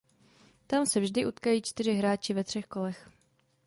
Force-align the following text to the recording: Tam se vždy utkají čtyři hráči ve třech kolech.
Tam 0.67 0.85
se 0.85 0.99
vždy 0.99 1.25
utkají 1.25 1.61
čtyři 1.61 1.91
hráči 1.93 2.33
ve 2.33 2.43
třech 2.43 2.65
kolech. 2.67 3.09